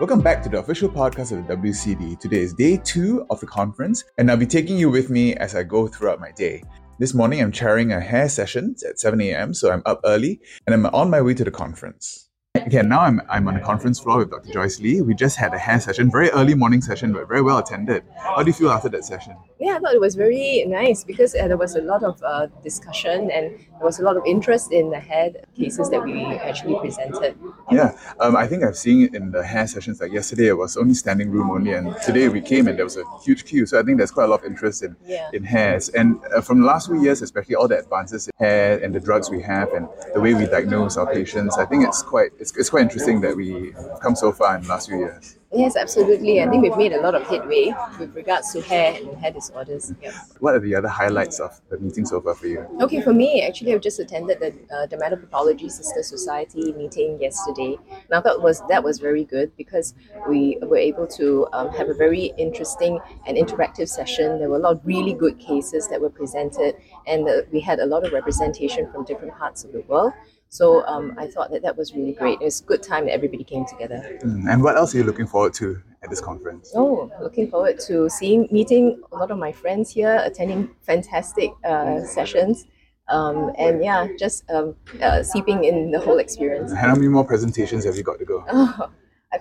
Welcome 0.00 0.22
back 0.22 0.42
to 0.42 0.48
the 0.48 0.58
official 0.58 0.88
podcast 0.88 1.30
of 1.30 1.46
the 1.46 1.56
WCD. 1.56 2.18
Today 2.18 2.40
is 2.40 2.52
day 2.52 2.78
two 2.78 3.24
of 3.30 3.38
the 3.38 3.46
conference, 3.46 4.02
and 4.18 4.28
I'll 4.28 4.36
be 4.36 4.44
taking 4.44 4.76
you 4.76 4.90
with 4.90 5.08
me 5.08 5.36
as 5.36 5.54
I 5.54 5.62
go 5.62 5.86
throughout 5.86 6.18
my 6.18 6.32
day. 6.32 6.64
This 6.98 7.14
morning, 7.14 7.40
I'm 7.40 7.52
chairing 7.52 7.92
a 7.92 8.00
hair 8.00 8.28
session 8.28 8.74
at 8.88 8.98
7 8.98 9.20
a.m., 9.20 9.54
so 9.54 9.70
I'm 9.70 9.82
up 9.86 10.00
early 10.04 10.40
and 10.66 10.74
I'm 10.74 10.86
on 10.86 11.10
my 11.10 11.22
way 11.22 11.32
to 11.34 11.44
the 11.44 11.52
conference. 11.52 12.28
Okay, 12.56 12.80
now 12.82 13.00
I'm, 13.00 13.20
I'm 13.28 13.48
on 13.48 13.54
the 13.54 13.60
conference 13.60 13.98
floor 13.98 14.18
with 14.18 14.30
Dr. 14.30 14.52
Joyce 14.52 14.78
Lee. 14.78 15.02
We 15.02 15.12
just 15.12 15.36
had 15.36 15.52
a 15.52 15.58
hair 15.58 15.80
session, 15.80 16.08
very 16.08 16.30
early 16.30 16.54
morning 16.54 16.80
session, 16.80 17.12
but 17.12 17.26
very 17.26 17.42
well 17.42 17.58
attended. 17.58 18.04
How 18.16 18.44
do 18.44 18.46
you 18.46 18.52
feel 18.52 18.70
after 18.70 18.88
that 18.90 19.04
session? 19.04 19.34
Yeah, 19.58 19.74
I 19.74 19.78
thought 19.80 19.92
it 19.92 20.00
was 20.00 20.14
very 20.14 20.64
nice 20.68 21.02
because 21.02 21.34
uh, 21.34 21.48
there 21.48 21.56
was 21.56 21.74
a 21.74 21.80
lot 21.82 22.04
of 22.04 22.22
uh, 22.22 22.46
discussion 22.62 23.28
and 23.32 23.50
there 23.58 23.82
was 23.82 23.98
a 23.98 24.04
lot 24.04 24.16
of 24.16 24.22
interest 24.24 24.70
in 24.70 24.90
the 24.90 25.00
hair 25.00 25.32
cases 25.56 25.90
that 25.90 26.04
we 26.04 26.24
actually 26.24 26.78
presented. 26.78 27.36
Yeah, 27.72 27.98
um, 28.20 28.36
I 28.36 28.46
think 28.46 28.62
I've 28.62 28.76
seen 28.76 29.02
it 29.02 29.16
in 29.16 29.32
the 29.32 29.42
hair 29.44 29.66
sessions. 29.66 30.00
Like 30.00 30.12
yesterday, 30.12 30.46
it 30.46 30.56
was 30.56 30.76
only 30.76 30.94
standing 30.94 31.30
room 31.30 31.50
only, 31.50 31.72
and 31.72 31.92
today 32.02 32.28
we 32.28 32.40
came 32.40 32.68
and 32.68 32.78
there 32.78 32.86
was 32.86 32.96
a 32.96 33.02
huge 33.24 33.46
queue. 33.46 33.66
So 33.66 33.80
I 33.80 33.82
think 33.82 33.98
there's 33.98 34.12
quite 34.12 34.24
a 34.24 34.28
lot 34.28 34.40
of 34.44 34.46
interest 34.46 34.84
in 34.84 34.94
Yeah. 35.04 35.28
in 35.32 35.42
hairs. 35.42 35.88
And 35.88 36.20
uh, 36.34 36.40
from 36.40 36.60
the 36.60 36.66
last 36.66 36.86
few 36.86 37.02
years, 37.02 37.20
especially 37.20 37.56
all 37.56 37.66
the 37.66 37.78
advances 37.80 38.28
in 38.28 38.32
hair 38.38 38.78
and 38.78 38.94
the 38.94 39.00
drugs 39.00 39.28
we 39.28 39.42
have 39.42 39.72
and 39.72 39.88
the 40.14 40.20
way 40.20 40.34
we 40.34 40.46
diagnose 40.46 40.96
our 40.96 41.12
patients, 41.12 41.58
I 41.58 41.64
think 41.66 41.84
it's 41.84 42.00
quite 42.02 42.30
it's, 42.44 42.56
it's 42.58 42.68
quite 42.68 42.82
interesting 42.82 43.22
that 43.22 43.34
we 43.34 43.72
come 44.02 44.14
so 44.14 44.30
far 44.30 44.56
in 44.56 44.62
the 44.62 44.68
last 44.68 44.88
few 44.88 44.98
years. 44.98 45.38
Yes, 45.50 45.76
absolutely. 45.76 46.42
I 46.42 46.50
think 46.50 46.62
we've 46.62 46.76
made 46.76 46.92
a 46.92 47.00
lot 47.00 47.14
of 47.14 47.22
headway 47.22 47.72
with 47.98 48.14
regards 48.14 48.52
to 48.52 48.60
hair 48.60 48.96
and 49.00 49.16
hair 49.16 49.30
disorders. 49.30 49.92
Yeah. 50.02 50.10
What 50.40 50.54
are 50.54 50.58
the 50.58 50.74
other 50.74 50.88
highlights 50.88 51.38
of 51.38 51.58
the 51.70 51.78
meeting 51.78 52.04
so 52.04 52.20
far 52.20 52.34
for 52.34 52.48
you? 52.48 52.66
Okay, 52.82 53.00
for 53.00 53.14
me, 53.14 53.46
actually, 53.46 53.72
I've 53.72 53.80
just 53.80 53.98
attended 53.98 54.40
the 54.40 54.48
uh, 54.74 54.86
Dermatopathology 54.88 55.70
Sister 55.70 56.02
Society 56.02 56.72
meeting 56.72 57.18
yesterday, 57.20 57.78
and 57.88 58.12
I 58.12 58.20
thought 58.20 58.42
was 58.42 58.62
that 58.68 58.82
was 58.82 58.98
very 58.98 59.24
good 59.24 59.56
because 59.56 59.94
we 60.28 60.58
were 60.60 60.76
able 60.76 61.06
to 61.18 61.46
um, 61.52 61.70
have 61.70 61.88
a 61.88 61.94
very 61.94 62.32
interesting 62.36 62.98
and 63.26 63.38
interactive 63.38 63.88
session. 63.88 64.40
There 64.40 64.50
were 64.50 64.56
a 64.56 64.64
lot 64.66 64.72
of 64.72 64.80
really 64.84 65.14
good 65.14 65.38
cases 65.38 65.88
that 65.88 66.00
were 66.00 66.10
presented, 66.10 66.74
and 67.06 67.26
uh, 67.28 67.42
we 67.52 67.60
had 67.60 67.78
a 67.78 67.86
lot 67.86 68.04
of 68.04 68.12
representation 68.12 68.90
from 68.90 69.04
different 69.04 69.34
parts 69.38 69.64
of 69.64 69.72
the 69.72 69.82
world. 69.82 70.12
So 70.54 70.86
um, 70.86 71.16
I 71.18 71.26
thought 71.26 71.50
that 71.50 71.62
that 71.62 71.76
was 71.76 71.94
really 71.96 72.12
great. 72.12 72.38
It 72.40 72.44
was 72.44 72.60
a 72.60 72.64
good 72.64 72.80
time 72.80 73.06
that 73.06 73.12
everybody 73.12 73.42
came 73.42 73.64
together. 73.66 73.98
Mm, 74.22 74.48
And 74.48 74.62
what 74.62 74.76
else 74.76 74.94
are 74.94 74.98
you 74.98 75.02
looking 75.02 75.26
forward 75.26 75.52
to 75.54 75.82
at 76.04 76.10
this 76.10 76.20
conference? 76.20 76.72
Oh, 76.76 77.10
looking 77.20 77.50
forward 77.50 77.80
to 77.88 78.08
seeing, 78.08 78.46
meeting 78.52 79.02
a 79.10 79.16
lot 79.16 79.32
of 79.32 79.38
my 79.38 79.50
friends 79.50 79.90
here, 79.90 80.22
attending 80.24 80.70
fantastic 80.82 81.50
uh, 81.64 82.04
sessions, 82.04 82.66
um, 83.08 83.50
and 83.58 83.82
yeah, 83.82 84.06
just 84.16 84.48
um, 84.48 84.76
uh, 85.02 85.24
seeping 85.24 85.64
in 85.64 85.90
the 85.90 85.98
whole 85.98 86.18
experience. 86.18 86.72
How 86.72 86.94
many 86.94 87.08
more 87.08 87.24
presentations 87.24 87.84
have 87.84 87.96
you 87.96 88.04
got 88.04 88.20
to 88.20 88.24
go? 88.24 88.44
Oh, 88.52 88.90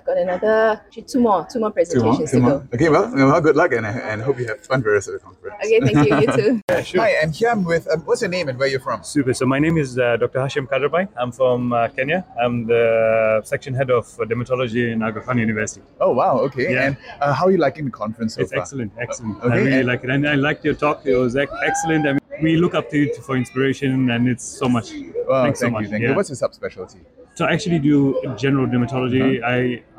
I've 0.04 0.08
got 0.08 0.18
another 0.18 0.82
actually 0.86 1.04
two 1.04 1.22
more, 1.22 1.48
two 1.50 1.60
more 1.62 1.70
Two 1.72 1.72
more? 1.72 1.72
presentations 1.72 2.32
Two 2.32 2.38
to 2.38 2.44
more? 2.44 2.60
go. 2.60 2.68
Okay, 2.74 2.90
well, 2.90 3.10
well, 3.16 3.40
good 3.40 3.56
luck 3.56 3.72
and, 3.72 3.86
and 3.86 4.22
hope 4.22 4.38
you 4.38 4.46
have 4.48 4.60
fun 4.66 4.82
for 4.82 4.90
the 4.90 4.96
rest 4.96 5.08
of 5.08 5.14
the 5.14 5.20
conference. 5.20 5.56
Okay, 5.64 5.80
thank 5.80 6.10
you. 6.10 6.18
You 6.20 6.60
too. 6.60 6.62
Hi, 7.00 7.12
and 7.22 7.34
here 7.34 7.50
I'm 7.50 7.64
with, 7.64 7.88
um, 7.90 8.02
what's 8.02 8.20
your 8.22 8.30
name 8.30 8.50
and 8.50 8.60
where 8.60 8.68
you're 8.68 8.82
from? 8.82 9.02
Super. 9.02 9.34
So 9.34 9.46
my 9.46 9.60
name 9.60 9.78
is 9.78 9.98
uh, 9.98 10.18
Dr. 10.18 10.40
Hashim 10.40 10.68
Kadarbhai. 10.68 11.08
I'm 11.16 11.32
from 11.32 11.72
uh, 11.72 11.88
Kenya. 11.88 12.26
I'm 12.44 12.68
the 12.68 13.42
section 13.46 13.74
head 13.74 13.90
of 13.92 14.06
dermatology 14.18 14.92
in 14.92 15.02
Aga 15.02 15.22
Khan 15.22 15.38
University. 15.38 15.86
Oh, 16.02 16.12
wow, 16.12 16.38
okay. 16.40 16.74
Yeah. 16.74 16.88
And 16.88 16.98
uh, 17.22 17.32
how 17.34 17.46
are 17.46 17.52
you 17.52 17.58
liking 17.58 17.86
the 17.86 17.92
conference 17.92 18.36
so 18.36 18.42
it's 18.42 18.52
far? 18.52 18.60
excellent, 18.62 18.92
excellent. 19.00 19.38
Okay, 19.38 19.54
I 19.54 19.58
really 19.58 19.72
and- 19.80 19.88
like 19.88 20.04
it, 20.04 20.10
and 20.10 20.28
I 20.28 20.36
liked 20.36 20.66
your 20.66 20.74
talk. 20.74 21.06
It 21.06 21.16
was 21.16 21.38
ec- 21.38 21.48
excellent. 21.66 22.06
I 22.08 22.12
mean, 22.14 22.20
we 22.42 22.58
look 22.58 22.76
up 22.76 22.90
to 22.90 22.98
you 22.98 23.16
for 23.22 23.38
inspiration, 23.38 24.10
and 24.10 24.28
it's 24.28 24.44
so 24.44 24.68
much. 24.68 24.92
Wow, 25.30 25.44
Thanks 25.44 25.60
so 25.60 25.68
thank 25.68 25.74
much. 25.76 25.84
you, 25.84 25.90
thank 25.92 26.02
Yeah. 26.04 26.10
you. 26.10 26.16
What's 26.16 26.28
your 26.30 26.36
subspecialty? 26.36 27.00
So 27.36 27.46
I 27.46 27.54
actually 27.54 27.80
do 27.80 28.22
general 28.38 28.68
dermatology. 28.68 29.42
Uh-huh. 29.42 29.50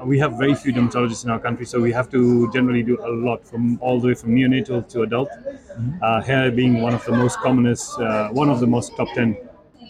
I 0.01 0.05
we 0.05 0.19
have 0.21 0.39
very 0.39 0.55
few 0.55 0.73
dermatologists 0.73 1.25
in 1.25 1.31
our 1.31 1.41
country, 1.41 1.67
so 1.67 1.81
we 1.81 1.93
have 1.93 2.09
to 2.11 2.51
generally 2.53 2.85
do 2.85 2.97
a 3.05 3.11
lot 3.11 3.45
from 3.45 3.79
all 3.81 3.99
the 4.01 4.09
way 4.09 4.15
from 4.15 4.37
neonatal 4.37 4.89
to 4.91 5.03
adult. 5.03 5.29
Mm-hmm. 5.31 6.03
Uh, 6.03 6.23
hair 6.23 6.51
being 6.53 6.81
one 6.81 6.95
of 6.95 7.05
the 7.05 7.13
most 7.13 7.39
commonest, 7.39 7.99
uh, 7.99 8.29
one 8.29 8.49
of 8.49 8.61
the 8.61 8.69
most 8.69 8.97
top 8.97 9.09
ten 9.15 9.37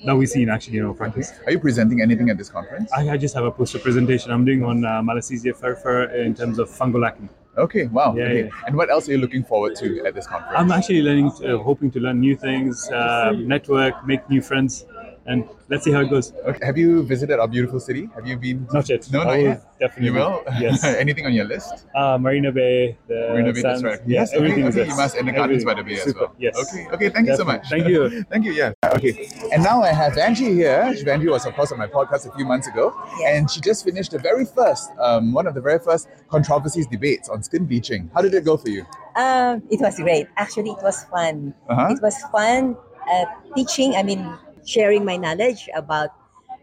that 0.06 0.16
we 0.16 0.26
see 0.26 0.42
in 0.42 0.48
actually 0.48 0.78
in 0.78 0.86
our 0.86 0.94
practice. 0.94 1.32
Are 1.44 1.52
you 1.52 1.58
presenting 1.58 2.00
anything 2.00 2.30
at 2.30 2.38
this 2.38 2.48
conference? 2.48 2.90
I, 2.92 3.10
I 3.10 3.16
just 3.16 3.34
have 3.34 3.44
a 3.44 3.50
poster 3.50 3.78
presentation 3.78 4.30
I'm 4.30 4.44
doing 4.44 4.64
on 4.64 4.84
uh, 4.84 5.02
Malassezia 5.02 5.54
furfur 5.54 6.04
in 6.14 6.34
terms 6.34 6.58
of 6.58 6.68
fungal 6.70 7.06
acne. 7.06 7.28
Okay, 7.56 7.86
wow. 7.86 8.14
Yeah, 8.16 8.24
okay. 8.24 8.44
yeah. 8.44 8.66
And 8.66 8.76
what 8.76 8.90
else 8.90 9.08
are 9.08 9.12
you 9.12 9.18
looking 9.18 9.44
forward 9.44 9.76
to 9.76 10.04
at 10.04 10.14
this 10.14 10.26
conference? 10.26 10.56
I'm 10.56 10.72
actually 10.72 11.02
learning, 11.02 11.30
uh, 11.44 11.58
hoping 11.58 11.90
to 11.92 12.00
learn 12.00 12.18
new 12.20 12.36
things, 12.36 12.90
uh, 12.90 13.32
network, 13.36 14.04
make 14.06 14.28
new 14.28 14.42
friends, 14.42 14.84
and 15.26 15.48
let's 15.68 15.84
see 15.84 15.92
how 15.92 16.00
it 16.00 16.10
goes. 16.10 16.32
Okay. 16.44 16.64
Have 16.66 16.76
you 16.76 17.02
visited 17.02 17.38
our 17.38 17.48
beautiful 17.48 17.80
city? 17.80 18.08
Have 18.14 18.26
you 18.26 18.36
been? 18.36 18.66
Not 18.72 18.88
yet. 18.88 19.10
No, 19.10 19.20
I 19.20 19.24
not 19.24 19.38
yet. 19.40 19.78
Definitely. 19.80 20.06
You 20.06 20.12
will? 20.14 20.42
Yes. 20.60 20.84
anything 21.04 21.26
on 21.26 21.32
your 21.32 21.46
list? 21.46 21.86
Uh, 21.94 22.18
Marina 22.18 22.52
Bay, 22.52 22.96
the 23.08 23.28
Marina 23.30 23.52
Bay, 23.52 23.62
that's 23.62 23.82
right. 23.82 24.00
Yeah, 24.06 24.20
Yes, 24.20 24.28
okay, 24.30 24.36
everything 24.38 24.66
is 24.66 24.74
okay, 24.74 24.84
there. 24.84 24.90
you 24.90 24.96
must, 24.96 25.16
and 25.16 25.28
the 25.28 25.32
gardens 25.32 25.64
by 25.64 25.74
the 25.74 25.82
bay 25.82 25.96
Super. 25.96 26.08
as 26.08 26.14
well. 26.14 26.34
Yes. 26.38 26.54
Okay, 26.74 26.88
okay, 26.92 27.08
thank 27.08 27.26
you 27.28 27.36
so 27.36 27.44
much. 27.44 27.68
Thank 27.68 27.88
you. 27.88 28.22
Thank 28.30 28.44
you, 28.44 28.52
yeah. 28.52 28.72
Okay. 28.84 29.28
And 29.52 29.62
now 29.62 29.82
I 29.82 29.92
have 29.92 30.12
Vanji 30.14 30.52
here. 30.54 30.92
Vanji 31.04 31.30
was, 31.30 31.46
of 31.46 31.54
course, 31.54 31.72
on 31.72 31.78
my 31.78 31.86
podcast 31.86 32.26
a 32.30 32.32
few 32.36 32.44
months 32.44 32.66
ago. 32.68 32.94
And 33.26 33.50
she 33.50 33.60
just 33.60 33.84
finished 33.84 34.10
the 34.12 34.18
very 34.18 34.44
first, 34.44 34.90
um, 35.00 35.32
one 35.32 35.46
of 35.46 35.54
the 35.54 35.60
very 35.60 35.78
first 35.78 36.08
controversies 36.28 36.86
debates 36.86 37.28
on 37.28 37.42
skin 37.42 37.64
bleaching. 37.66 38.10
How 38.14 38.22
did 38.22 38.34
it 38.34 38.44
go 38.44 38.56
for 38.56 38.68
you? 38.68 38.84
Um, 39.16 39.62
it 39.70 39.80
was 39.80 39.96
great. 39.96 40.26
Actually, 40.36 40.70
it 40.70 40.82
was 40.82 41.04
fun. 41.04 41.54
Uh-huh. 41.68 41.88
It 41.90 42.02
was 42.02 42.16
fun 42.32 42.76
uh, 43.10 43.24
teaching, 43.54 43.94
I 43.94 44.02
mean, 44.02 44.26
sharing 44.64 45.04
my 45.04 45.16
knowledge 45.16 45.68
about 45.74 46.10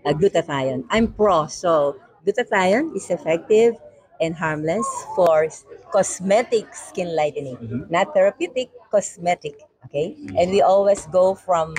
uh, 0.05 0.13
glutathione. 0.13 0.85
I'm 0.89 1.13
pro, 1.13 1.47
so 1.47 1.97
glutathione 2.25 2.95
is 2.95 3.09
effective 3.09 3.75
and 4.19 4.35
harmless 4.35 4.85
for 5.15 5.47
cosmetic 5.91 6.73
skin 6.75 7.15
lightening, 7.15 7.85
not 7.89 8.13
therapeutic, 8.13 8.69
cosmetic. 8.91 9.61
Okay, 9.85 10.15
and 10.37 10.51
we 10.51 10.61
always 10.61 11.05
go 11.07 11.33
from 11.35 11.75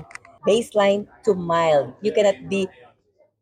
baseline 0.46 1.06
to 1.24 1.34
mild. 1.34 1.94
You 2.02 2.12
cannot 2.12 2.48
be 2.48 2.68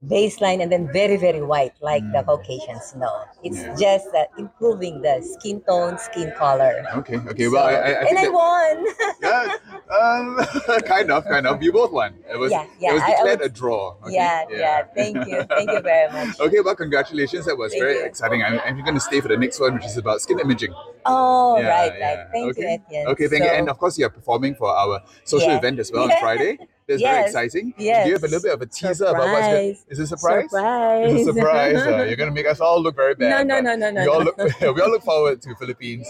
baseline 0.06 0.62
and 0.62 0.72
then 0.72 0.88
very 0.92 1.16
very 1.18 1.42
white 1.42 1.74
like 1.82 2.02
the 2.12 2.22
Caucasians. 2.22 2.94
No, 2.96 3.24
it's 3.42 3.58
Yeah. 3.58 3.74
just 3.76 4.08
uh, 4.14 4.24
improving 4.38 5.02
the 5.02 5.20
skin 5.22 5.60
tone, 5.68 5.98
skin 5.98 6.32
color. 6.38 6.84
Okay, 6.96 7.16
okay. 7.16 7.48
Well, 7.48 7.64
I, 7.66 7.72
I, 7.74 7.90
I 7.90 8.02
and 8.08 8.18
I 8.18 8.22
that- 8.24 8.32
won. 8.32 8.76
yeah, 9.22 9.56
um, 9.92 10.82
kind 10.86 11.10
of, 11.10 11.24
kind 11.26 11.46
of. 11.46 11.62
You 11.62 11.72
both 11.72 11.92
won. 11.92 12.14
It 12.32 12.38
was, 12.38 12.50
Yeah, 12.50 12.64
yeah, 12.80 12.90
it 12.90 12.94
was 12.94 13.02
I- 13.02 13.06
I 13.06 13.10
declared 13.16 13.40
would- 13.40 13.50
a 13.50 13.52
draw. 13.52 13.96
okay? 14.04 14.14
yeah, 14.14 14.44
yeah, 14.50 14.82
Thank 14.94 15.16
you. 15.28 15.42
Thank 15.44 15.70
you 15.70 15.80
very 15.80 16.10
much. 16.26 16.40
Okay, 16.40 16.60
well, 16.60 16.74
congratulations. 16.76 17.44
That 17.44 17.58
was 17.58 17.72
Thank 17.72 17.82
very 17.84 17.96
you. 17.98 18.04
exciting. 18.04 18.42
I'm, 18.42 18.58
I'm 18.64 18.80
going 18.82 18.94
to 18.94 19.00
stay 19.00 19.20
for 19.20 19.28
the 19.28 19.36
next 19.36 19.60
one, 19.60 19.74
which 19.74 19.84
is 19.84 19.98
about 19.98 20.22
skin 20.22 20.40
imaging. 20.40 20.72
Oh, 21.04 21.58
Yeah, 21.58 21.68
right, 21.68 21.92
yeah. 21.98 22.14
right. 22.16 22.26
Thank 22.32 22.50
okay. 22.52 22.62
you, 22.62 22.68
Etienne. 22.88 23.06
Okay, 23.08 23.28
thank 23.28 23.44
you. 23.44 23.50
And 23.50 23.68
of 23.68 23.78
course, 23.78 23.98
you're 23.98 24.08
performing 24.10 24.54
for 24.54 24.68
our 24.70 25.02
social 25.24 25.48
Yeah. 25.48 25.58
event 25.58 25.78
as 25.78 25.92
well 25.92 26.04
on 26.04 26.12
Friday. 26.20 26.58
That's 26.90 27.02
very 27.02 27.24
exciting. 27.24 27.74
Yes. 27.78 28.04
Do 28.04 28.08
you 28.08 28.14
have 28.14 28.24
a 28.24 28.26
little 28.26 28.42
bit 28.42 28.52
of 28.54 28.62
a 28.62 28.66
teaser 28.66 29.04
about 29.06 29.28
what's 29.28 29.46
going 29.46 29.74
Surprise. 29.74 29.84
Is 29.88 29.98
it 29.98 30.02
a 30.02 30.06
surprise? 30.06 30.50
Surprise. 30.50 31.12
It's 31.12 31.20
a 31.28 31.32
surprise. 31.32 31.76
Uh, 31.76 32.04
you're 32.06 32.16
going 32.16 32.28
to 32.30 32.34
make 32.34 32.46
us 32.46 32.60
all 32.60 32.82
look 32.82 32.96
very 32.96 33.14
bad. 33.20 33.46
No, 33.46 33.60
no, 33.60 33.76
no, 33.76 33.76
no, 33.76 33.90
no, 33.90 34.02
We 34.02 34.08
all, 34.08 34.24
look, 34.24 34.36
we 34.60 34.66
all 34.66 34.90
look 34.90 35.02
forward 35.02 35.40
to 35.42 35.54
Philippines 35.56 36.08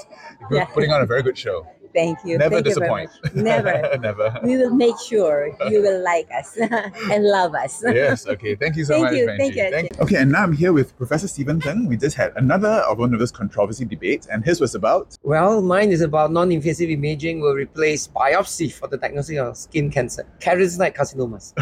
Yeah. 0.51 0.65
putting 0.67 0.91
on 0.91 1.03
a 1.03 1.07
very 1.07 1.23
good 1.23 1.37
show. 1.39 1.67
Thank 1.95 2.19
you. 2.25 2.39
Never 2.39 2.56
Thank 2.62 2.67
you 2.67 2.75
very 2.75 3.06
disappoint. 3.06 3.11
much. 3.25 3.34
Never. 3.34 3.99
Never. 4.01 4.39
We 4.45 4.56
will 4.56 4.75
make 4.75 4.95
sure 5.01 5.55
you 5.71 5.83
will 5.83 6.03
like 6.03 6.28
us 6.33 6.56
and 7.11 7.25
love 7.25 7.55
us. 7.55 7.83
yes. 7.84 8.27
Okay. 8.27 8.55
Thank 8.55 8.77
you 8.77 8.84
so 8.84 8.95
Thank 8.95 9.05
much, 9.05 9.15
you, 9.15 9.27
Benji. 9.27 9.71
thank 9.71 9.91
you, 9.91 10.03
Okay, 10.05 10.17
and 10.17 10.31
now 10.33 10.43
I'm 10.43 10.53
here 10.53 10.73
with 10.73 10.97
Professor 10.97 11.27
Steven 11.29 11.61
Thng. 11.61 11.87
We 11.89 11.97
just 11.97 12.17
had 12.17 12.33
another 12.37 12.69
of 12.89 12.99
one 12.99 13.12
of 13.12 13.19
those 13.21 13.33
controversy 13.33 13.84
debates, 13.84 14.27
and 14.27 14.45
his 14.45 14.61
was 14.61 14.75
about 14.75 15.17
Well, 15.23 15.61
mine 15.62 15.91
is 15.91 16.00
about 16.00 16.33
non-invasive 16.33 16.89
imaging 16.91 17.41
will 17.41 17.55
replace 17.55 18.06
biopsy 18.09 18.73
for 18.73 18.87
the 18.87 18.97
diagnosis 18.97 19.39
of 19.39 19.56
skin 19.56 19.91
cancer, 19.91 20.25
keratinocyte 20.41 20.95
carcinomas. 20.97 21.53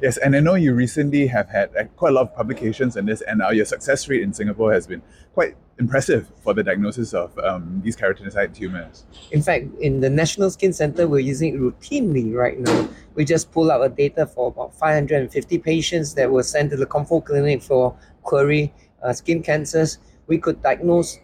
yes, 0.02 0.16
and 0.18 0.34
I 0.34 0.40
know 0.40 0.54
you 0.54 0.74
recently 0.74 1.26
have 1.26 1.48
had 1.48 1.74
uh, 1.76 1.84
quite 1.96 2.10
a 2.10 2.12
lot 2.12 2.22
of 2.22 2.34
publications 2.34 2.96
in 2.96 3.06
this, 3.06 3.20
and 3.22 3.42
uh, 3.42 3.50
your 3.50 3.64
success 3.66 4.08
rate 4.08 4.22
in 4.22 4.32
Singapore 4.32 4.72
has 4.72 4.86
been 4.86 5.02
quite 5.34 5.56
impressive 5.78 6.30
for 6.42 6.54
the 6.54 6.62
diagnosis 6.62 7.12
of 7.12 7.36
um, 7.38 7.80
these 7.84 7.96
keratinocyte 7.96 8.54
tumors. 8.54 9.04
In 9.30 9.42
fact, 9.42 9.66
in 9.80 10.00
the 10.00 10.08
National 10.08 10.50
Skin 10.50 10.72
Center, 10.72 11.06
we're 11.06 11.18
using 11.18 11.54
it 11.54 11.60
routinely 11.60 12.34
right 12.34 12.58
now. 12.58 12.88
We 13.14 13.24
just 13.24 13.52
pull 13.52 13.70
out 13.70 13.82
a 13.82 13.88
data 13.88 14.26
for 14.26 14.48
about 14.48 14.74
550 14.74 15.58
patients 15.58 16.14
that 16.14 16.30
were 16.30 16.42
sent 16.42 16.70
to 16.70 16.76
the 16.76 16.86
Confocal 16.86 17.24
Clinic 17.24 17.62
for 17.62 17.96
query 18.22 18.72
uh, 19.02 19.12
skin 19.12 19.42
cancers. 19.42 19.98
We 20.26 20.38
could 20.38 20.62
diagnose 20.62 21.18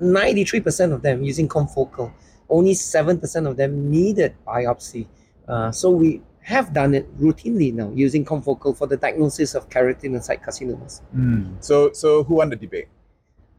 93% 0.00 0.92
of 0.92 1.02
them 1.02 1.22
using 1.22 1.48
confocal. 1.48 2.12
Only 2.48 2.72
7% 2.72 3.46
of 3.46 3.56
them 3.56 3.90
needed 3.90 4.34
biopsy. 4.46 5.06
Uh, 5.46 5.70
so 5.70 5.90
we 5.90 6.22
have 6.40 6.72
done 6.72 6.94
it 6.94 7.06
routinely 7.20 7.74
now 7.74 7.92
using 7.94 8.24
confocal 8.24 8.76
for 8.76 8.86
the 8.86 8.96
diagnosis 8.96 9.54
of 9.54 9.68
keratinocyte 9.68 10.42
carcinomas. 10.42 11.02
So, 11.60 11.92
so 11.92 12.24
who 12.24 12.36
won 12.36 12.48
the 12.48 12.56
debate? 12.56 12.88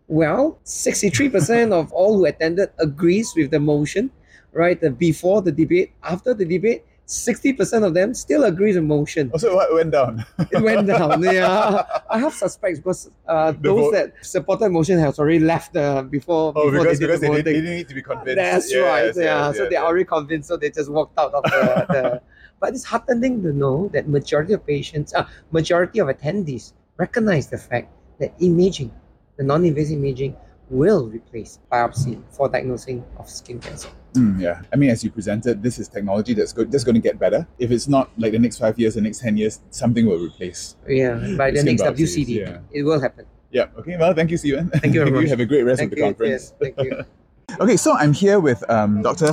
Well, 0.10 0.60
63% 0.66 1.72
of 1.72 1.94
all 1.94 2.18
who 2.18 2.26
attended 2.26 2.70
agrees 2.80 3.32
with 3.36 3.52
the 3.52 3.60
motion, 3.60 4.10
right? 4.54 4.80
The 4.82 4.90
before 4.90 5.42
the 5.44 5.52
debate, 5.52 5.92
after 6.04 6.34
the 6.34 6.46
debate, 6.46 6.84
60% 7.06 7.84
of 7.84 7.94
them 7.94 8.14
still 8.14 8.44
agree 8.44 8.74
to 8.74 8.82
motion. 8.82 9.30
Also, 9.32 9.56
what 9.56 9.72
went 9.74 9.92
down? 9.92 10.26
It 10.52 10.62
went 10.62 10.88
down. 10.88 11.22
Yeah, 11.40 11.84
I 12.10 12.18
have 12.20 12.34
suspects 12.34 12.80
because 12.80 13.10
uh, 13.28 13.54
those 13.62 13.80
vote- 13.86 13.94
that 13.94 14.14
supported 14.26 14.70
motion 14.70 14.98
have 15.00 15.18
already 15.20 15.40
left 15.40 15.76
uh, 15.76 16.02
before, 16.04 16.54
Oh, 16.56 16.70
before 16.72 16.86
because, 16.86 17.00
they 17.00 17.06
did 17.06 17.12
because 17.14 17.22
the 17.22 17.28
they, 17.30 17.42
they 17.42 17.54
didn't 17.62 17.76
need 17.76 17.88
to 17.90 17.96
be 17.96 18.02
convinced. 18.02 18.36
That's 18.38 18.72
Yes, 18.72 18.82
right. 18.84 19.06
yes, 19.06 19.18
yeah. 19.18 19.52
so 19.52 19.64
yes, 19.64 19.70
they're 19.70 19.72
yes. 19.74 19.82
already 19.84 20.06
convinced, 20.06 20.48
so 20.50 20.58
they 20.58 20.70
just 20.72 20.92
walked 20.92 21.18
out 21.20 21.34
of 21.34 21.44
the. 21.44 21.86
the 21.94 22.22
but 22.60 22.74
it's 22.74 22.84
heartening 22.84 23.42
to 23.44 23.54
know 23.54 23.90
that 23.94 24.08
majority 24.10 24.54
of 24.54 24.66
patients, 24.66 25.14
uh, 25.14 25.26
majority 25.52 26.00
of 26.00 26.08
attendees 26.10 26.74
recognize 26.98 27.48
the 27.48 27.58
fact 27.58 27.90
that 28.20 28.34
imaging, 28.40 28.92
the 29.40 29.46
non-invasive 29.46 29.98
imaging, 29.98 30.36
will 30.70 31.08
replace 31.08 31.60
biopsy 31.72 32.22
for 32.30 32.48
diagnosing 32.50 33.04
of 33.18 33.28
skin 33.28 33.58
cancer. 33.60 33.90
Mm, 34.14 34.40
yeah, 34.40 34.62
I 34.72 34.76
mean, 34.76 34.90
as 34.92 35.04
you 35.04 35.10
presented, 35.10 35.64
this 35.64 35.80
is 35.80 35.88
technology 35.88 36.34
that's 36.34 36.52
go- 36.54 36.66
just 36.66 36.86
going 36.86 36.96
to 36.96 37.02
get 37.02 37.18
better. 37.18 37.48
If 37.58 37.72
it's 37.72 37.88
not 37.88 38.12
like 38.18 38.34
the 38.34 38.40
next 38.40 38.58
five 38.60 38.78
years, 38.78 38.96
the 38.96 39.02
next 39.02 39.20
ten 39.20 39.38
years, 39.38 39.62
something 39.72 40.06
will 40.06 40.20
replace. 40.20 40.76
Yeah, 40.88 41.14
by 41.38 41.52
the 41.52 41.60
Skin 41.60 41.78
next 41.78 41.84
biopsies, 41.84 42.28
WCD, 42.28 42.28
yeah. 42.36 42.58
it 42.72 42.84
will 42.84 43.00
happen. 43.00 43.26
Yeah. 43.52 43.68
Okay. 43.80 43.98
Well, 43.98 44.14
thank 44.14 44.30
you, 44.30 44.38
Steven. 44.38 44.70
Thank 44.70 44.94
you 44.94 45.06
very 45.06 45.12
much. 45.22 45.30
Have 45.30 45.40
a 45.40 45.46
great 45.46 45.64
rest 45.64 45.80
Thank 45.80 45.94
of 45.94 45.96
the 45.96 46.02
you. 46.02 46.06
conference. 46.06 46.32
Yes, 46.32 46.54
thank 46.76 46.78
you. 46.86 47.04
Okay, 47.60 47.78
so 47.78 47.94
I'm 47.98 48.14
here 48.14 48.40
with 48.40 48.62
um, 48.70 49.02
Dr. 49.02 49.32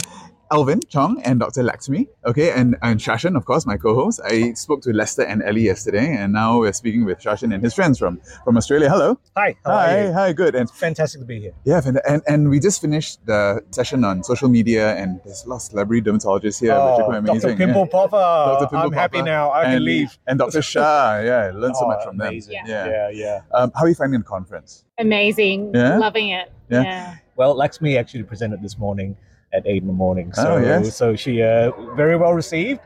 Alvin 0.51 0.81
Chong 0.89 1.21
and 1.23 1.41
Dr. 1.41 1.63
Lakshmi. 1.63 2.09
Okay, 2.25 2.51
and, 2.53 2.77
and 2.83 3.01
Shashan, 3.01 3.37
of 3.37 3.45
course, 3.45 3.67
my 3.67 3.77
co-host. 3.77 4.21
I 4.25 4.53
spoke 4.53 4.83
to 4.83 4.93
Lester 4.93 5.23
and 5.23 5.43
Ellie 5.43 5.63
yesterday, 5.63 6.15
and 6.17 6.33
now 6.33 6.61
we're 6.61 6.73
speaking 6.73 7.05
with 7.05 7.19
Shashan 7.19 7.53
and 7.53 7.63
his 7.63 7.75
friends 7.75 7.99
from 7.99 8.21
from 8.45 8.57
Australia. 8.57 8.89
Hello. 8.89 9.19
Hi, 9.37 9.57
how 9.65 9.73
hi. 9.73 9.99
are 9.99 10.07
you? 10.07 10.13
Hi. 10.13 10.33
Good. 10.33 10.55
And 10.55 10.71
Fantastic 10.71 11.21
to 11.21 11.27
be 11.27 11.41
here. 11.41 11.53
yeah, 11.65 11.81
and, 11.85 12.01
and 12.09 12.23
and 12.29 12.49
we 12.49 12.61
just 12.61 12.81
finished 12.81 13.25
the 13.27 13.63
session 13.71 14.05
on 14.05 14.23
social 14.23 14.49
media, 14.49 14.95
and 14.95 15.21
there's 15.25 15.45
a 15.45 15.49
lot 15.49 15.57
of 15.57 15.63
celebrity 15.63 16.03
dermatologists 16.09 16.61
here, 16.61 16.73
which 16.75 17.01
are 17.01 17.05
quite 17.05 17.19
amazing. 17.19 17.41
Dr. 17.51 17.57
Pimple 17.57 17.83
yeah. 17.83 17.91
Popper. 17.93 18.61
Dr. 18.61 18.67
Pimple 18.67 18.79
I'm 18.79 18.93
happy 18.93 19.23
now. 19.23 19.51
I 19.51 19.65
and, 19.65 19.73
can 19.75 19.85
leave. 19.85 20.19
And 20.27 20.39
Dr. 20.39 20.63
Shah, 20.73 21.21
yeah, 21.25 21.37
I 21.47 21.51
learned 21.51 21.77
so 21.77 21.85
Oh, 21.85 21.89
much 21.89 22.05
from 22.05 22.21
amazing. 22.21 22.55
them. 22.55 22.65
Yeah, 22.67 22.87
Yeah. 22.87 23.11
yeah. 23.11 23.41
Um, 23.53 23.73
how 23.75 23.83
are 23.83 23.89
you 23.89 23.95
finding 23.95 24.21
the 24.21 24.27
conference? 24.27 24.85
Amazing. 24.99 25.73
Yeah? 25.75 25.99
Loving 25.99 26.31
it. 26.31 26.53
Yeah. 26.71 26.83
Yeah. 26.83 27.17
Well, 27.37 27.55
Lakshmi 27.55 27.99
actually 27.99 28.23
presented 28.23 28.63
this 28.63 28.79
morning 28.79 29.17
at 29.53 29.67
eight 29.67 29.83
in 29.83 29.87
the 29.87 29.93
morning. 29.93 30.33
So, 30.33 30.55
Oh, 30.55 30.59
yes. 30.59 30.97
so 30.97 31.15
she 31.17 31.43
uh, 31.43 31.71
very 31.95 32.17
well 32.17 32.35
received. 32.35 32.81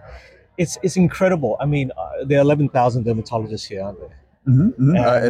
It's 0.58 0.78
it's 0.82 0.96
incredible. 0.96 1.56
I 1.60 1.66
mean, 1.66 1.90
uh, 1.96 2.24
there 2.24 2.38
are 2.38 2.42
eleven 2.42 2.68
thousand 2.68 3.04
dermatologists 3.04 3.66
here, 3.68 3.82
aren't 3.82 3.98
there? 4.00 4.16
Mm-hmm, 4.48 4.96
Uh, 4.96 5.18
Um, 5.18 5.24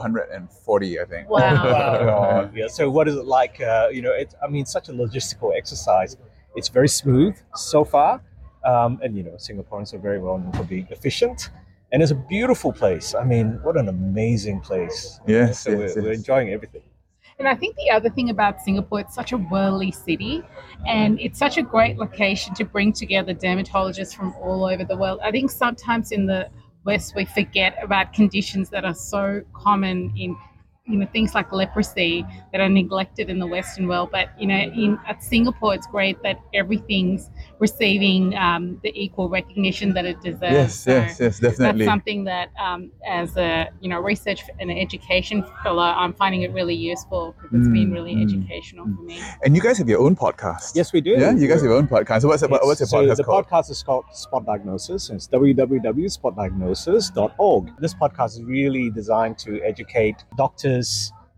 11,440, 0.00 1.00
I 1.00 1.04
think. 1.04 1.28
Wow. 1.30 1.40
Wow. 2.06 2.50
yeah. 2.54 2.66
So, 2.68 2.90
what 2.90 3.08
is 3.08 3.16
it 3.16 3.24
like? 3.26 3.60
Uh, 3.60 3.88
you 3.92 4.02
know, 4.02 4.12
it's 4.12 4.34
I 4.42 4.48
mean, 4.48 4.66
such 4.66 4.88
a 4.88 4.92
logistical 4.92 5.56
exercise. 5.56 6.16
It's 6.54 6.68
very 6.68 6.88
smooth 6.88 7.34
so 7.54 7.84
far, 7.84 8.20
um, 8.64 8.98
and 9.02 9.16
you 9.16 9.22
know, 9.22 9.32
Singaporeans 9.32 9.92
are 9.94 9.98
very 9.98 10.18
well 10.18 10.38
known 10.38 10.52
for 10.52 10.64
being 10.64 10.86
efficient. 10.90 11.50
And 11.92 12.02
it's 12.02 12.10
a 12.10 12.16
beautiful 12.36 12.72
place. 12.72 13.14
I 13.14 13.24
mean, 13.24 13.60
what 13.62 13.76
an 13.76 13.88
amazing 13.88 14.58
place. 14.60 15.20
Yes, 15.26 15.60
So 15.60 15.70
yes, 15.70 15.94
we're, 15.94 16.02
we're 16.02 16.12
enjoying 16.12 16.50
everything. 16.50 16.82
And 17.38 17.46
I 17.46 17.54
think 17.54 17.76
the 17.76 17.90
other 17.90 18.08
thing 18.08 18.30
about 18.30 18.62
Singapore, 18.62 19.00
it's 19.00 19.14
such 19.14 19.32
a 19.32 19.36
worldly 19.36 19.92
city 19.92 20.42
and 20.86 21.20
it's 21.20 21.38
such 21.38 21.58
a 21.58 21.62
great 21.62 21.98
location 21.98 22.54
to 22.54 22.64
bring 22.64 22.92
together 22.92 23.34
dermatologists 23.34 24.14
from 24.14 24.34
all 24.36 24.64
over 24.64 24.84
the 24.84 24.96
world. 24.96 25.20
I 25.22 25.30
think 25.30 25.50
sometimes 25.50 26.12
in 26.12 26.26
the 26.26 26.48
West 26.84 27.14
we 27.14 27.24
forget 27.26 27.76
about 27.82 28.14
conditions 28.14 28.70
that 28.70 28.84
are 28.84 28.94
so 28.94 29.42
common 29.52 30.12
in 30.16 30.36
you 30.88 30.96
know 30.98 31.06
things 31.12 31.34
like 31.34 31.50
leprosy 31.52 32.24
that 32.52 32.60
are 32.60 32.68
neglected 32.68 33.28
in 33.28 33.38
the 33.38 33.46
Western 33.46 33.86
world. 33.88 34.10
But 34.12 34.28
you 34.38 34.46
know, 34.46 34.54
in 34.56 34.98
at 35.06 35.22
Singapore, 35.22 35.74
it's 35.74 35.86
great 35.86 36.22
that 36.22 36.38
everything's 36.54 37.30
receiving 37.58 38.34
um, 38.36 38.78
the 38.82 38.92
equal 38.94 39.28
recognition 39.28 39.92
that 39.94 40.04
it 40.04 40.20
deserves. 40.22 40.42
Yes, 40.52 40.74
So- 40.80 40.90
yes, 40.92 41.18
yes, 41.20 41.38
definitely. 41.40 41.84
that's 41.84 41.90
something 41.92 42.24
that 42.24 42.48
um, 42.60 42.90
as 43.06 43.36
a 43.36 43.68
you 43.80 43.88
know 43.88 44.00
research 44.00 44.42
and 44.60 44.70
education 44.70 45.44
fellow 45.62 45.82
i'm 46.02 46.12
finding 46.22 46.42
it 46.42 46.52
really 46.52 46.74
useful 46.74 47.34
because 47.40 47.56
it's 47.58 47.68
been 47.68 47.88
Mm, 47.90 47.94
really 47.98 48.14
mm, 48.16 48.22
educational 48.26 48.84
for 48.94 49.02
me 49.10 49.18
And 49.44 49.54
you 49.56 49.62
guys 49.62 49.78
have 49.78 49.88
your 49.88 50.00
own 50.06 50.14
podcast. 50.16 50.74
Yes, 50.74 50.92
we 50.92 51.00
do. 51.00 51.10
Yeah, 51.22 51.30
you 51.32 51.46
guys 51.50 51.60
have 51.62 51.70
your 51.70 51.78
own 51.80 51.88
podcast. 51.88 52.20
So 52.22 52.28
what's, 52.28 52.42
it- 52.42 52.50
what's 52.50 52.80
your 52.80 52.86
so 52.88 52.96
podcast 52.98 53.16
the 53.16 53.24
called? 53.24 53.46
podcast 53.46 53.70
is 53.70 53.82
called 53.88 54.04
Spot 54.12 54.44
Diagnosis, 54.50 55.08
and 55.10 55.16
it's 55.18 55.28
www.spotdiagnosis.org. 55.28 57.64
This 57.84 57.94
podcast 57.94 58.30
is 58.36 58.42
really 58.44 58.90
designed 58.90 59.38
to 59.46 59.50
educate 59.62 60.16
doctors 60.36 60.75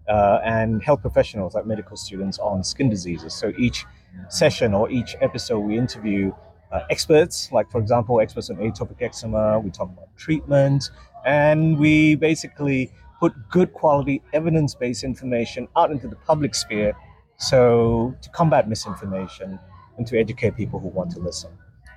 uh, 0.09 0.41
and 0.45 0.83
health 0.83 1.01
professionals, 1.03 1.55
like 1.55 1.67
medical 1.67 1.97
students, 1.97 2.39
on 2.39 2.65
skin 2.65 2.89
diseases. 2.89 3.35
So 3.35 3.53
each 3.59 3.85
session 4.29 4.75
or 4.75 4.91
each 4.91 5.17
episode, 5.21 5.61
we 5.61 5.77
interview 5.79 6.33
uh, 6.73 6.81
experts, 6.91 7.51
like 7.53 7.71
for 7.71 7.81
example, 7.81 8.21
experts 8.21 8.51
on 8.51 8.57
atopic 8.57 9.01
eczema. 9.01 9.59
We 9.59 9.71
talk 9.71 9.89
about 9.91 10.09
treatment, 10.17 10.91
and 11.25 11.79
we 11.79 12.15
basically 12.15 12.91
put 13.21 13.33
good 13.51 13.73
quality 13.73 14.23
evidence-based 14.33 15.03
information 15.05 15.67
out 15.77 15.91
into 15.91 16.07
the 16.07 16.17
public 16.17 16.55
sphere 16.55 16.95
so 17.39 18.15
to 18.21 18.29
combat 18.31 18.69
misinformation 18.69 19.59
and 19.97 20.07
to 20.07 20.19
educate 20.19 20.57
people 20.57 20.79
who 20.79 20.89
want 20.89 21.11
to 21.13 21.21
listen. 21.21 21.51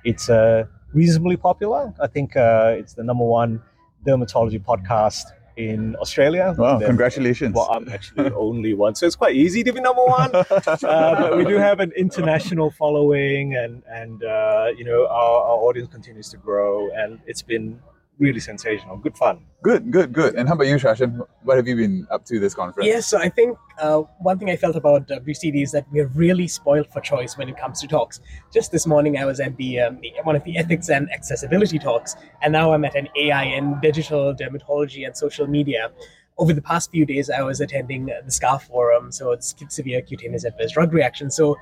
It's 0.04 0.28
uh, 0.30 0.64
reasonably 0.92 1.36
popular. 1.36 1.92
I 2.00 2.06
think 2.06 2.36
uh, 2.36 2.74
it's 2.76 2.94
the 2.94 3.04
number 3.04 3.24
one 3.24 3.62
dermatology 4.06 4.60
podcast 4.60 5.24
in 5.56 5.96
Australia. 5.96 6.54
Wow, 6.56 6.78
congratulations. 6.78 7.54
Well, 7.54 7.68
I'm 7.70 7.88
actually 7.88 8.28
the 8.30 8.34
only 8.48 8.74
one, 8.74 8.94
so 8.94 9.06
it's 9.06 9.16
quite 9.16 9.36
easy 9.36 9.62
to 9.64 9.72
be 9.72 9.80
number 9.80 10.04
one. 10.04 10.30
Uh, 10.82 11.20
but 11.20 11.36
we 11.36 11.44
do 11.44 11.56
have 11.56 11.80
an 11.80 11.92
international 11.96 12.70
following, 12.70 13.54
and 13.54 13.82
and 13.88 14.24
uh, 14.24 14.66
you 14.76 14.84
know 14.84 15.06
our, 15.06 15.42
our 15.48 15.58
audience 15.66 15.88
continues 15.88 16.28
to 16.28 16.36
grow, 16.36 16.90
and 16.90 17.20
it's 17.26 17.42
been 17.42 17.80
really 18.18 18.40
sensational. 18.40 18.96
Good 18.96 19.16
fun. 19.16 19.44
Good, 19.62 19.90
good, 19.90 20.12
good. 20.12 20.34
And 20.34 20.48
how 20.48 20.54
about 20.54 20.66
you, 20.66 20.76
Shashan? 20.76 21.26
What 21.42 21.56
have 21.56 21.68
you 21.68 21.76
been 21.76 22.06
up 22.10 22.24
to 22.26 22.38
this 22.38 22.54
conference? 22.54 22.86
Yes, 22.86 23.06
so 23.06 23.18
I 23.18 23.28
think 23.28 23.56
uh, 23.78 23.98
one 24.18 24.38
thing 24.38 24.50
I 24.50 24.56
felt 24.56 24.76
about 24.76 25.08
WCD 25.08 25.62
is 25.62 25.72
that 25.72 25.86
we're 25.92 26.08
really 26.08 26.48
spoiled 26.48 26.88
for 26.92 27.00
choice 27.00 27.36
when 27.38 27.48
it 27.48 27.56
comes 27.56 27.80
to 27.80 27.86
talks. 27.86 28.20
Just 28.52 28.72
this 28.72 28.86
morning, 28.86 29.18
I 29.18 29.24
was 29.24 29.40
at 29.40 29.56
the, 29.56 29.80
um, 29.80 30.00
the 30.00 30.12
one 30.24 30.36
of 30.36 30.44
the 30.44 30.58
ethics 30.58 30.88
and 30.90 31.10
accessibility 31.12 31.78
talks, 31.78 32.16
and 32.42 32.52
now 32.52 32.72
I'm 32.72 32.84
at 32.84 32.94
an 32.96 33.08
AI 33.16 33.44
and 33.44 33.80
digital 33.80 34.34
dermatology 34.34 35.06
and 35.06 35.16
social 35.16 35.46
media. 35.46 35.90
Over 36.38 36.52
the 36.52 36.62
past 36.62 36.90
few 36.90 37.06
days, 37.06 37.30
I 37.30 37.42
was 37.42 37.60
attending 37.60 38.10
uh, 38.10 38.22
the 38.24 38.32
SCAR 38.32 38.58
forum, 38.58 39.12
so 39.12 39.32
it's 39.32 39.54
severe 39.68 40.00
cutaneous 40.00 40.44
adverse 40.44 40.72
drug 40.72 40.92
reaction. 40.92 41.30
So 41.30 41.56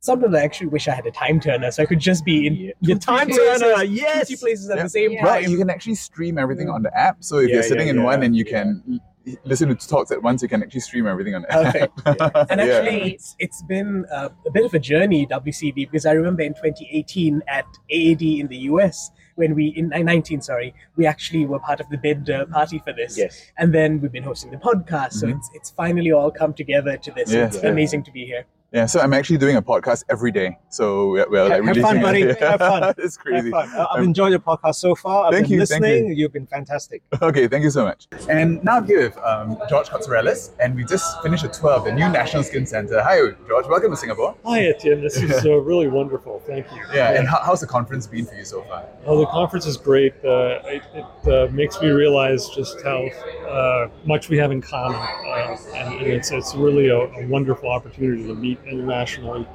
sometimes 0.00 0.34
I 0.34 0.40
actually 0.42 0.68
wish 0.68 0.88
I 0.88 0.92
had 0.94 1.06
a 1.06 1.10
time 1.10 1.38
turner, 1.40 1.70
so 1.70 1.82
I 1.82 1.86
could 1.86 2.00
just 2.00 2.24
be 2.24 2.46
in 2.46 2.72
Your 2.80 2.98
time 2.98 3.28
three 3.28 3.36
places- 3.36 3.60
turner, 3.62 3.84
two, 3.84 3.92
yes! 3.92 4.26
three 4.28 4.36
places 4.36 4.70
at 4.70 4.76
Yeah. 4.78 4.82
the 4.84 4.88
same 4.88 5.12
Yeah. 5.12 5.24
Well, 5.24 5.40
time. 5.40 5.50
you 5.50 5.58
can 5.58 5.70
actually 5.70 5.94
stream 5.96 6.38
everything 6.38 6.68
on 6.68 6.82
the 6.82 6.96
app. 6.98 7.18
So 7.22 7.38
if 7.38 7.48
Yeah, 7.48 7.54
you're 7.56 7.62
sitting 7.62 7.86
yeah, 7.86 7.92
in 7.94 8.02
one 8.02 8.20
yeah, 8.20 8.26
and 8.26 8.36
you 8.36 8.44
yeah. 8.46 8.62
can 8.62 9.00
listen 9.44 9.68
to 9.68 9.88
talks 9.88 10.10
at 10.10 10.22
once, 10.22 10.42
you 10.42 10.48
can 10.48 10.62
actually 10.62 10.80
stream 10.80 11.06
everything 11.06 11.34
on 11.34 11.42
the 11.42 11.48
Perfect. 11.48 12.00
app. 12.06 12.50
And 12.50 12.60
Yeah. 12.60 12.66
actually, 12.78 13.12
it's 13.14 13.36
it's 13.38 13.62
been 13.64 14.06
uh, 14.10 14.30
a 14.46 14.50
bit 14.50 14.64
of 14.64 14.72
a 14.72 14.78
journey, 14.78 15.26
WCD, 15.26 15.84
because 15.84 16.06
I 16.06 16.12
remember 16.12 16.42
in 16.42 16.54
2018 16.54 17.42
at 17.46 17.66
AAD 17.90 18.40
in 18.40 18.48
the 18.48 18.56
US, 18.72 19.10
when 19.34 19.54
we 19.54 19.66
in 19.76 19.92
uh, 19.92 19.98
19, 19.98 20.40
sorry, 20.40 20.74
we 20.96 21.04
actually 21.06 21.44
were 21.44 21.58
part 21.60 21.78
of 21.80 21.88
the 21.90 21.98
bid 21.98 22.30
uh, 22.30 22.46
party 22.46 22.78
for 22.84 22.94
this, 22.94 23.18
Yes. 23.18 23.52
and 23.58 23.74
then 23.74 24.00
we've 24.00 24.12
been 24.12 24.22
hosting 24.24 24.50
the 24.50 24.56
podcast. 24.56 25.12
So 25.12 25.26
Mhm. 25.26 25.36
it's 25.36 25.50
it's 25.54 25.70
finally 25.70 26.10
all 26.10 26.30
come 26.30 26.54
together 26.54 26.96
to 26.96 27.10
this. 27.12 27.30
Yeah. 27.30 27.44
It's 27.46 27.62
Yeah. 27.62 27.68
amazing 27.68 28.04
to 28.04 28.10
be 28.10 28.24
here. 28.24 28.46
Yeah, 28.72 28.86
so 28.86 29.00
I'm 29.00 29.12
actually 29.12 29.38
doing 29.38 29.56
a 29.56 29.62
podcast 29.62 30.04
every 30.08 30.30
day. 30.30 30.56
So 30.68 31.10
we're, 31.10 31.28
we're 31.28 31.48
like 31.48 31.64
Have 31.64 31.76
fun, 31.78 32.00
buddy. 32.00 32.22
it. 32.22 32.38
Have 32.38 32.60
fun. 32.60 32.94
it's 32.98 33.16
Have 33.16 33.24
crazy. 33.24 33.50
fun. 33.50 33.68
I've 33.68 34.04
enjoyed 34.04 34.30
your 34.30 34.38
podcast 34.38 34.76
so 34.76 34.94
far. 34.94 35.26
I've 35.26 35.32
Thank 35.32 35.48
been 35.48 35.58
you, 35.58 35.66
thank 35.66 35.82
listening. 35.82 36.06
you. 36.10 36.14
You've 36.14 36.32
been 36.32 36.46
fantastic. 36.46 37.02
Okay, 37.20 37.48
thank 37.48 37.64
you 37.64 37.70
so 37.70 37.84
much. 37.84 38.06
And 38.28 38.62
now 38.62 38.76
I'm 38.76 38.86
here 38.86 39.00
with 39.08 39.18
um, 39.18 39.58
George 39.68 39.88
Cotsarelis, 39.88 40.52
and 40.60 40.76
we 40.76 40.84
just 40.84 41.20
finished 41.20 41.42
a 41.42 41.48
tour 41.48 41.72
of 41.72 41.84
the 41.84 41.90
new 41.90 42.08
National 42.08 42.44
Skin 42.44 42.64
Center. 42.64 43.02
Hi, 43.02 43.18
George. 43.48 43.66
Welcome 43.66 43.90
to 43.90 43.96
Singapore. 43.96 44.36
Hi, 44.44 44.60
Etienne. 44.66 45.02
This 45.02 45.16
is 45.16 45.44
uh, 45.44 45.56
really 45.60 45.88
wonderful. 45.88 46.40
Thank 46.46 46.70
you. 46.70 46.80
Yeah, 46.94 47.18
and 47.18 47.26
how, 47.28 47.40
how's 47.44 47.60
the 47.60 47.66
conference 47.66 48.06
been 48.06 48.24
for 48.24 48.36
you 48.36 48.44
so 48.44 48.62
far? 48.62 48.84
Oh, 49.04 49.18
the 49.18 49.26
conference 49.26 49.66
is 49.66 49.76
great. 49.76 50.14
Uh, 50.24 50.60
it 50.66 50.82
it 50.94 51.28
uh, 51.28 51.50
makes 51.52 51.80
me 51.82 51.88
realize 51.88 52.48
just 52.50 52.80
how 52.82 53.08
uh, 53.50 53.88
much 54.04 54.28
we 54.28 54.38
have 54.38 54.52
in 54.52 54.60
common, 54.60 54.96
uh, 55.00 55.56
and, 55.74 55.94
and 55.94 56.06
it's 56.06 56.30
it's 56.30 56.54
really 56.54 56.88
a, 56.88 56.98
a 56.98 57.26
wonderful 57.26 57.68
opportunity 57.70 58.24
to 58.26 58.34
meet 58.34 58.58
internationally 58.66 59.46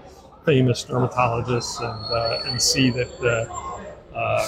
famous 0.45 0.85
dermatologists 0.85 1.79
and 1.81 2.13
uh, 2.13 2.49
and 2.49 2.61
see 2.61 2.89
that 2.91 3.11
uh, 3.23 4.17
uh, 4.17 4.47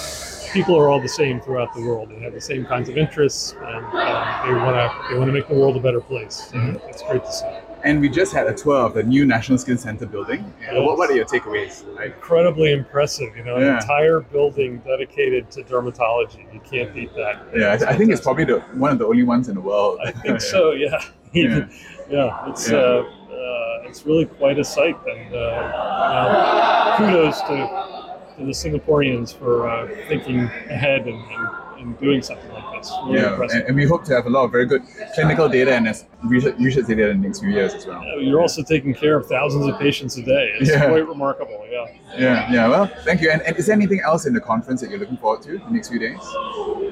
people 0.53 0.75
are 0.77 0.89
all 0.89 1.01
the 1.01 1.09
same 1.09 1.39
throughout 1.41 1.73
the 1.73 1.81
world. 1.81 2.09
They 2.09 2.19
have 2.19 2.33
the 2.33 2.41
same 2.41 2.65
kinds 2.65 2.89
of 2.89 2.97
interests, 2.97 3.53
and 3.53 3.85
um, 3.85 4.47
they 4.47 4.53
want 4.53 4.75
to 4.75 4.91
they 5.09 5.17
want 5.17 5.27
to 5.29 5.33
make 5.33 5.47
the 5.47 5.55
world 5.55 5.75
a 5.77 5.79
better 5.81 6.01
place. 6.01 6.49
So 6.51 6.57
Mhm. 6.57 6.81
It's 6.89 7.03
great 7.03 7.23
to 7.25 7.31
see. 7.31 7.45
And 7.83 8.01
we 8.01 8.09
just 8.09 8.33
had 8.33 8.47
a 8.47 8.53
tour 8.53 8.77
of 8.77 8.93
the 8.93 9.03
new 9.03 9.25
National 9.25 9.57
Skin 9.57 9.77
Center 9.77 10.05
building. 10.05 10.53
Yeah, 10.61 10.79
What, 10.79 10.97
what 10.97 11.09
are 11.09 11.15
your 11.15 11.25
takeaways? 11.25 11.85
Like, 11.95 12.15
Incredibly 12.15 12.71
impressive, 12.71 13.35
you 13.37 13.43
know, 13.43 13.57
an 13.57 13.75
entire 13.77 14.19
building 14.21 14.79
dedicated 14.79 15.51
to 15.51 15.63
dermatology. 15.63 16.51
You 16.53 16.59
can't 16.61 16.93
beat 16.93 17.13
that. 17.15 17.45
yeah, 17.55 17.77
I, 17.87 17.91
I 17.91 17.97
think 17.97 18.11
it's 18.11 18.21
probably 18.21 18.45
the, 18.45 18.59
one 18.73 18.91
of 18.91 18.99
the 18.99 19.05
only 19.05 19.23
ones 19.23 19.47
in 19.47 19.55
the 19.55 19.61
world. 19.61 19.99
I 20.03 20.11
think 20.11 20.41
so. 20.53 20.71
Yeah. 20.71 21.01
Yeah. 21.33 21.67
yeah. 22.09 22.49
It's 22.49 22.69
Yeah. 22.69 22.77
Uh, 22.77 23.11
uh, 23.29 23.83
it's 23.87 24.05
really 24.05 24.25
quite 24.25 24.57
a 24.59 24.63
sight, 24.63 24.97
and 25.05 25.35
uh, 25.35 26.97
you 26.99 27.05
know, 27.05 27.13
kudos 27.13 27.41
to 27.41 28.07
to 28.37 28.45
the 28.45 28.51
Singaporeans 28.51 29.35
for 29.35 29.67
uh, 29.67 29.87
thinking 30.07 30.39
ahead 30.69 31.07
and, 31.07 31.19
and, 31.19 31.47
and 31.79 31.99
doing 31.99 32.21
something 32.21 32.51
like 32.51 32.81
this. 32.81 32.91
Really 33.05 33.19
Yeah, 33.21 33.41
and, 33.41 33.63
and 33.67 33.75
we 33.75 33.85
hope 33.85 34.03
to 34.05 34.13
have 34.13 34.25
a 34.25 34.29
lot 34.29 34.45
of 34.45 34.51
very 34.51 34.65
good 34.65 34.83
clinical 35.13 35.47
data 35.49 35.73
and 35.73 35.85
research, 36.23 36.87
data 36.87 37.09
in 37.09 37.21
the 37.21 37.27
next 37.27 37.39
few 37.39 37.49
years 37.49 37.73
as 37.73 37.85
well. 37.85 37.99
Uh, 38.01 38.17
You're 38.17 38.41
also 38.41 38.63
taking 38.63 38.93
care 38.93 39.17
of 39.17 39.27
thousands 39.27 39.67
of 39.67 39.79
patients 39.79 40.17
a 40.17 40.23
day. 40.23 40.53
It's 40.59 40.69
Yeah. 40.69 40.87
quite 40.87 41.07
remarkable. 41.07 41.65
Yeah. 41.71 41.85
Yeah, 42.17 42.51
yeah. 42.51 42.67
Well, 42.67 42.87
thank 43.03 43.21
you. 43.21 43.29
And, 43.29 43.41
and 43.43 43.55
is 43.57 43.67
there 43.67 43.75
anything 43.75 44.01
else 44.01 44.25
in 44.25 44.33
the 44.33 44.41
conference 44.41 44.81
that 44.81 44.89
you're 44.89 44.99
looking 44.99 45.17
forward 45.17 45.41
to 45.43 45.55
in 45.55 45.61
the 45.61 45.69
next 45.71 45.89
few 45.89 45.99
days? 45.99 46.19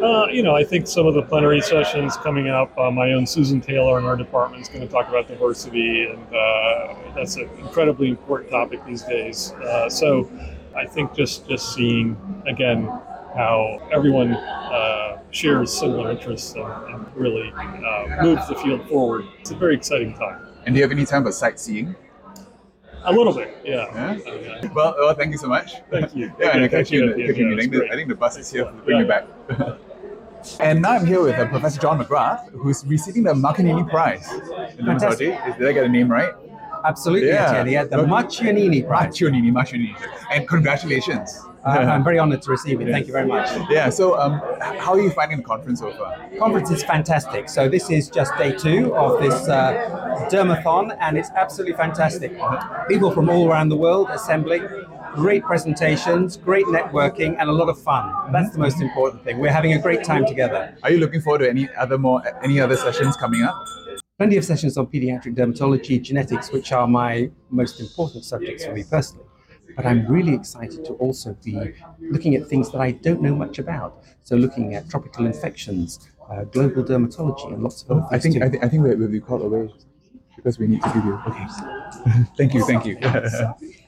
Uh, 0.01 0.27
you 0.32 0.44
know, 0.44 0.56
I 0.56 0.63
think 0.63 0.88
some 0.88 1.08
of 1.08 1.13
the 1.13 1.22
plenary 1.22 1.62
sessions 1.62 2.18
coming 2.18 2.50
up. 2.50 2.77
Uh, 2.77 2.92
my 2.92 3.13
own 3.13 3.25
Susan 3.25 3.62
Taylor 3.62 3.98
in 3.98 4.06
our 4.06 4.15
department 4.15 4.62
is 4.62 4.68
going 4.70 4.82
to 4.82 4.88
talk 4.88 5.08
about 5.10 5.27
diversity, 5.27 6.06
and 6.06 6.20
uh, 6.36 6.96
that's 7.15 7.36
an 7.38 7.50
incredibly 7.60 8.10
important 8.10 8.51
topic 8.51 8.86
these 8.86 9.04
days. 9.04 9.51
Uh, 9.54 9.89
so, 9.89 10.30
I 10.75 10.86
think 10.86 11.13
just 11.13 11.48
just 11.48 11.74
seeing 11.74 12.18
again 12.46 12.92
how 13.36 13.80
everyone 13.92 14.34
uh, 14.34 15.20
shares 15.32 15.72
similar 15.77 16.12
interests 16.12 16.54
and, 16.56 16.63
and 16.94 17.06
really 17.15 17.51
uh, 17.54 18.24
moves 18.24 18.48
the 18.48 18.56
field 18.56 18.88
forward. 18.88 19.25
It's 19.39 19.51
a 19.51 19.56
very 19.56 19.75
exciting 19.75 20.15
time. 20.15 20.48
And 20.65 20.74
do 20.74 20.80
you 20.80 20.84
have 20.84 20.92
any 20.92 21.06
time 21.06 21.24
for 21.24 21.32
sightseeing? 21.32 21.96
A 23.04 23.12
little 23.13 23.34
bit, 23.34 23.56
yeah. 23.63 23.86
Yeah? 23.94 24.32
Uh, 24.63 24.70
Well, 24.74 24.96
well, 24.98 25.13
thank 25.13 25.32
you 25.32 25.38
so 25.38 25.48
much. 25.48 25.74
Thank 25.92 26.15
you. 26.15 26.34
Yeah, 26.39 26.50
and 26.56 26.63
I 26.63 26.68
catch 26.68 26.89
you 26.92 27.04
in 27.04 27.10
the, 27.20 27.27
catch 27.27 27.38
you 27.38 27.44
in 27.51 27.56
the 27.58 27.63
yeah, 27.63 27.70
link. 27.80 27.92
I 27.92 27.96
think 27.96 28.10
the 28.10 28.15
bus 28.15 28.38
is 28.38 28.50
here 28.51 28.63
to 28.63 28.72
Thanks. 28.72 28.86
bring 28.86 29.00
you 29.00 29.06
Yeah. 29.06 29.22
back. 29.60 29.77
and 30.60 30.82
now 30.82 30.94
I'm 30.94 31.06
here 31.06 31.22
with 31.22 31.36
uh, 31.36 31.48
Professor 31.50 31.80
John 31.82 32.04
McGrath, 32.04 32.50
who's 32.51 32.84
receiving 32.86 33.24
the 33.24 33.34
Marcanini 33.34 33.88
Prize 33.88 34.27
in 34.32 34.86
dermatology. 34.86 35.48
Is- 35.50 35.56
Did 35.58 35.68
I 35.68 35.72
get 35.74 35.82
the 35.84 35.89
name 35.89 36.10
right? 36.12 36.34
Absolutely, 36.84 37.27
Yeah. 37.30 37.51
Etienne. 37.51 37.68
Yeah, 37.70 37.84
the 37.84 37.98
Marchionini 37.98 38.88
Prize. 38.88 39.08
Marchionini, 39.20 39.51
Marchionini. 39.51 39.96
And 40.32 40.48
congratulations. 40.48 41.42
I'm 41.65 42.03
very 42.10 42.19
honored 42.19 42.41
to 42.43 42.51
receive 42.51 42.81
it. 42.81 42.89
Thank 42.89 43.07
you 43.07 43.13
very 43.13 43.27
much. 43.27 43.50
Yeah, 43.69 43.89
so 43.89 44.17
um, 44.19 44.41
how 44.62 44.93
are 44.93 45.01
you 45.01 45.10
finding 45.12 45.38
the 45.38 45.43
conference 45.43 45.79
so 45.79 45.91
far? 45.93 46.29
Conference 46.38 46.69
is 46.72 46.84
fantastic. 46.84 47.50
So 47.50 47.67
this 47.67 47.89
is 47.89 48.10
just 48.10 48.36
day 48.38 48.55
two 48.55 48.95
of 48.95 49.22
this 49.22 49.48
uh, 49.48 50.27
dermathon, 50.31 50.95
and 51.00 51.17
it's 51.17 51.29
absolutely 51.31 51.75
fantastic. 51.75 52.38
People 52.88 53.12
from 53.12 53.29
all 53.29 53.50
around 53.50 53.69
the 53.69 53.77
world 53.77 54.10
assembling, 54.12 54.67
great 55.15 55.43
presentations, 55.43 56.38
great 56.38 56.65
networking, 56.65 57.36
and 57.39 57.50
a 57.50 57.53
lot 57.53 57.69
of 57.69 57.79
fun. 57.81 58.31
That's 58.31 58.51
the 58.51 58.60
most 58.60 58.81
important 58.81 59.24
thing. 59.24 59.39
We're 59.39 59.51
having 59.51 59.74
a 59.74 59.79
great 59.79 60.03
time 60.03 60.25
together. 60.25 60.77
Are 60.84 60.91
you 60.91 61.00
looking 61.00 61.22
forward 61.22 61.39
to 61.39 61.50
any 61.50 61.69
other 61.77 61.98
more 61.98 62.22
any 62.43 62.60
other 62.60 62.75
sessions 62.75 63.15
coming 63.17 63.41
up? 63.43 63.55
Plenty 64.17 64.38
of 64.38 64.45
sessions 64.45 64.77
on 64.77 64.88
pediatric 64.88 65.36
dermatology, 65.36 66.01
genetics, 66.01 66.51
which 66.51 66.72
are 66.72 66.88
my 66.88 67.29
most 67.50 67.81
important 67.81 68.24
subjects 68.24 68.63
for 68.65 68.72
me 68.72 68.84
personally. 68.89 69.25
But 69.75 69.86
I'm 69.86 70.05
really 70.08 70.34
excited 70.34 70.84
to 70.86 70.94
also 70.94 71.36
be 71.44 71.74
looking 72.10 72.36
at 72.36 72.48
things 72.48 72.72
that 72.72 72.79
I 72.79 72.91
don't 72.91 73.22
know 73.22 73.36
much 73.36 73.60
about. 73.60 74.03
So 74.24 74.36
looking 74.36 74.74
at 74.75 74.89
tropical 74.89 75.25
infections, 75.25 76.00
uh, 76.29 76.44
global 76.46 76.84
dermatology, 76.84 77.53
and 77.53 77.62
lots 77.63 77.84
of 77.84 77.91
other 77.91 78.01
things 78.20 78.36
I 78.36 78.39
think. 78.39 78.44
I, 78.44 78.50
th- 78.50 78.63
I 78.63 78.67
think 78.70 78.84
we- 78.84 78.96
we'll 78.96 79.10
be 79.10 79.20
called 79.20 79.41
away 79.44 79.70
because 80.36 80.60
we 80.60 80.67
need 80.67 80.82
to 80.82 80.89
give 80.94 81.05
you. 81.05 81.15
Okay. 81.27 81.48
thank 82.38 82.53
you, 82.53 82.63
thank 82.65 82.86
you. 82.86 82.98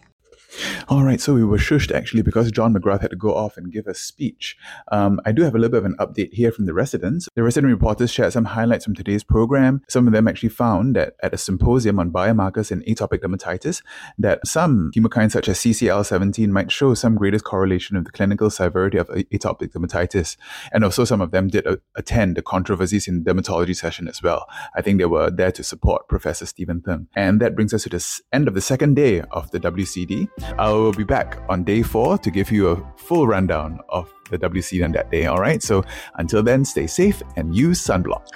All 0.90 1.04
right, 1.04 1.20
so 1.20 1.34
we 1.34 1.44
were 1.44 1.58
shushed 1.58 1.94
actually 1.94 2.22
because 2.22 2.52
John 2.52 2.74
McGrath 2.74 3.02
had 3.02 3.10
to 3.12 3.18
go 3.18 3.36
off 3.36 3.58
and 3.58 3.72
give 3.72 3.88
a 3.88 3.94
speech. 3.94 4.58
Um, 4.92 5.20
I 5.26 5.32
do 5.32 5.42
have 5.44 5.54
a 5.54 5.58
little 5.58 5.72
bit 5.72 5.80
of 5.80 5.86
an 5.86 5.98
update 6.00 6.34
here 6.34 6.52
from 6.52 6.66
the 6.66 6.74
residents. 6.74 7.28
The 7.36 7.44
resident 7.44 7.74
reporters 7.74 8.12
shared 8.12 8.34
some 8.34 8.46
highlights 8.46 8.86
from 8.86 8.96
today's 8.96 9.24
program. 9.24 9.82
Some 9.90 10.08
of 10.08 10.14
them 10.14 10.28
actually 10.28 10.50
found 10.50 10.96
that 10.96 11.16
at 11.22 11.34
a 11.34 11.38
symposium 11.38 12.00
on 12.00 12.12
biomarkers 12.12 12.72
in 12.72 12.82
atopic 12.84 13.20
dermatitis, 13.20 13.82
that 14.18 14.46
some 14.48 14.92
chemokines 14.96 15.32
such 15.32 15.50
as 15.50 15.60
CCL17 15.60 16.48
might 16.50 16.72
show 16.72 16.94
some 16.94 17.16
greatest 17.16 17.44
correlation 17.44 17.98
of 17.98 18.06
the 18.06 18.12
clinical 18.12 18.50
severity 18.50 18.98
of 18.98 19.10
atopic 19.10 19.74
dermatitis. 19.74 20.38
And 20.72 20.84
also 20.84 21.04
some 21.04 21.22
of 21.22 21.32
them 21.32 21.50
did 21.50 21.68
attend 21.96 22.38
the 22.38 22.42
controversies 22.42 23.08
in 23.08 23.24
dermatology 23.24 23.76
session 23.76 24.08
as 24.08 24.24
well. 24.24 24.48
I 24.76 24.82
think 24.82 25.00
they 25.00 25.06
were 25.06 25.30
there 25.30 25.52
to 25.52 25.64
support 25.64 26.08
Professor 26.08 26.46
Steven 26.46 26.82
Thng. 26.82 27.08
And 27.16 27.42
that 27.42 27.56
brings 27.56 27.74
us 27.74 27.84
to 27.84 27.90
the 27.90 28.22
end 28.32 28.48
of 28.48 28.54
the 28.54 28.62
second 28.62 28.96
day 28.96 29.22
of 29.32 29.52
the 29.52 29.60
WCD. 29.60 30.30
I 30.58 30.72
will 30.72 30.94
be 30.94 31.04
back 31.04 31.40
on 31.50 31.64
day 31.64 31.84
four 31.84 32.18
to 32.18 32.32
give 32.32 32.52
you 32.52 32.70
a 32.70 32.94
full 32.98 33.28
rundown 33.28 33.80
of 33.90 34.12
the 34.30 34.38
WC 34.38 34.84
on 34.84 34.92
that 34.94 35.12
day. 35.12 35.26
All 35.26 35.40
right. 35.40 35.62
So 35.64 35.84
until 36.16 36.44
then, 36.44 36.66
stay 36.66 36.88
safe 36.88 37.22
and 37.36 37.56
use 37.56 37.82
sunblock. 37.82 38.28